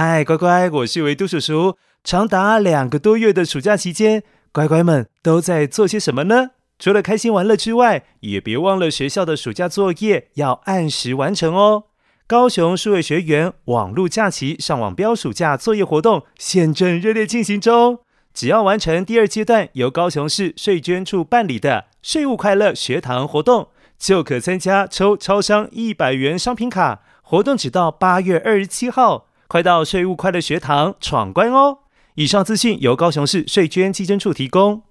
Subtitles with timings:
[0.00, 1.76] 嗨，乖乖，我是维多叔叔。
[2.04, 6.50] 长达两个多月的暑假期间，乖乖们都在做些什么呢？
[6.78, 11.86] 除了开心玩乐之外，也别忘了学校的暑假作业要按时完成哦。
[12.28, 17.98] 高雄数位学员网络假期上网标暑假作业活动现正热烈进行中，
[18.32, 27.00] 只要完成第二阶段由高雄市税捐处办理的税务快乐学堂活动，就可参加抽超商一百元商品卡。
[27.22, 31.78] 活动只到八月二十七号，快到税务快乐学堂闯关哦！
[32.16, 34.82] 以上资讯由高雄市税捐稽征处提供。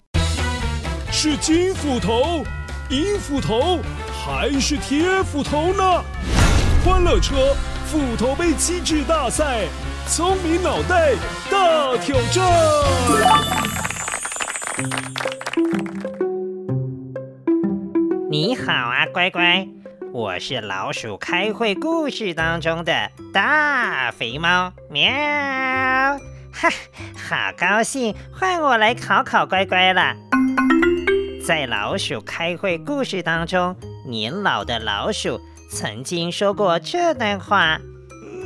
[1.11, 2.43] 是金斧头、
[2.89, 3.77] 银斧头
[4.11, 6.03] 还是铁斧头呢？
[6.83, 7.35] 欢乐车
[7.85, 9.67] 斧头杯机制大赛，
[10.07, 11.13] 聪明脑袋
[11.51, 12.51] 大挑战。
[18.31, 19.67] 你好啊，乖乖，
[20.17, 25.11] 我是老鼠开会故事当中的大肥猫，喵。
[26.51, 26.69] 哈，
[27.29, 30.15] 好高兴，换我来考考乖乖了。
[31.45, 33.75] 在老鼠开会故事当中，
[34.07, 37.79] 年老的老鼠曾经说过这段话，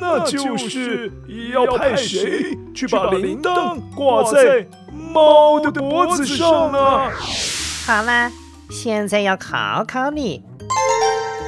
[0.02, 1.09] 那就是
[1.53, 7.09] 要派谁去把铃铛挂在猫的脖子上呢？
[7.86, 8.30] 好啦，
[8.70, 10.44] 现在要考考你，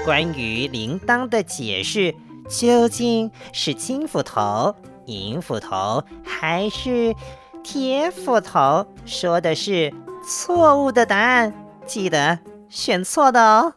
[0.06, 2.14] 关于铃铛的解释，
[2.50, 4.76] 究竟是金斧头？
[5.06, 7.16] 银斧头还是
[7.64, 8.86] 铁斧头？
[9.06, 9.94] 说的是
[10.28, 11.54] 错误的答案，
[11.86, 13.76] 记得选错的哦。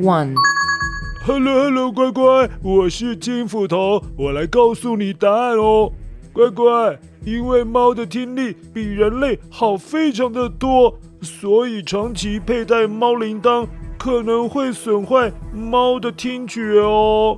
[0.00, 5.92] One，Hello Hello，乖乖，我是金斧头，我来告诉你答案哦，
[6.38, 10.94] 乖乖，因为猫的听力比人类好非常的多。
[11.20, 13.66] 所以长期佩戴猫铃铛
[13.98, 17.36] 可能会损坏猫的听觉哦。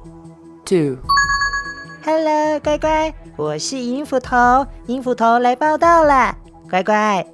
[0.67, 6.37] Two，Hello，乖乖，我是银斧头，银斧头来报道了。
[6.69, 7.27] 乖乖，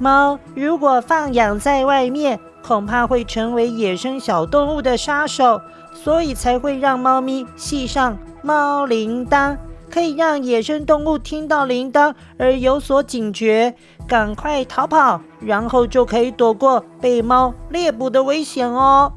[0.00, 5.60] 猫如果放养在外面，恐怕会成为野生小动物的杀手，
[5.94, 9.56] 所以才会让猫咪系上猫铃铛。
[9.92, 13.74] 可以让野生动物听到铃铛而有所警觉，
[14.08, 19.12] 赶快逃跑，然后就可以躲过被猫猎捕的危险哦。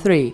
[0.00, 0.32] Three，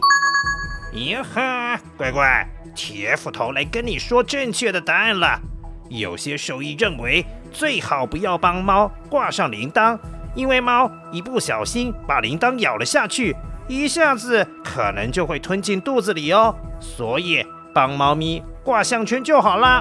[0.92, 5.40] 呀哈，乖乖，铁斧头来跟你说正确的答案了。
[5.88, 9.98] 有些兽医认为最好不要帮猫挂上铃铛，
[10.34, 13.34] 因为猫一不小心把铃铛咬了下去，
[13.66, 16.54] 一下子可能就会吞进肚子里哦。
[16.80, 17.42] 所以
[17.72, 18.42] 帮猫咪。
[18.66, 19.80] 挂项圈就好了。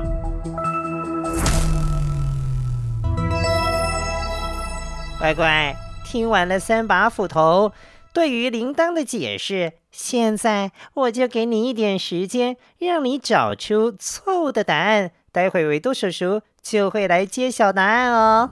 [5.18, 5.76] 乖乖，
[6.06, 7.72] 听完了三把斧头
[8.14, 15.10] 对于铃铛的解释，现在我就给你一点时间，让你找出错误的答案。
[15.32, 18.52] 待会维多叔叔就会来揭晓答案哦。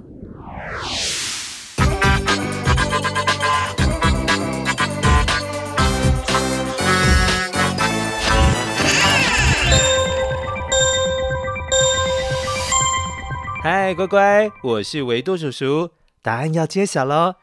[13.64, 15.90] 嗨，乖乖，我是维多叔叔，
[16.22, 17.36] 答案要揭晓喽。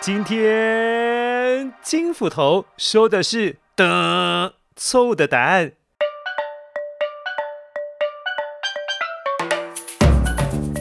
[0.00, 5.70] 今天金斧头说的是的错误的答案。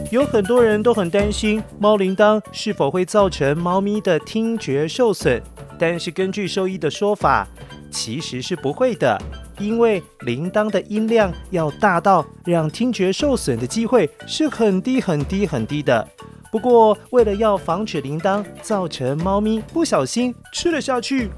[0.10, 5.40] 有很多人都很担心猫铃铛是否会造成猫咪的听觉受损，
[5.78, 7.48] 但是根据兽医的说法，
[7.92, 9.22] 其实是不会的。
[9.60, 16.08] 因为铃铛的音量要大到让听觉受损的机会是很低很低很低的。
[16.52, 21.30] 不过，为了要防止铃铛造成猫咪不小心吃了下去，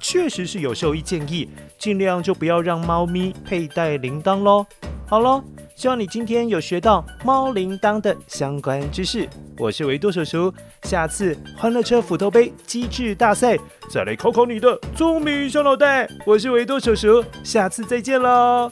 [0.00, 4.66] 确实是有兽医建议，尽量就不要让猫咪佩戴铃铛喽。
[5.06, 5.42] 好喽。
[5.82, 9.28] 希望你今天有学到猫铃铛的相关知识。
[9.58, 10.54] 我是维多叔叔，
[10.84, 13.58] 下次欢乐车斧头杯机智大赛
[13.90, 16.08] 再来考考你的聪明小脑袋。
[16.24, 18.70] 我是维多叔叔，下次再见喽。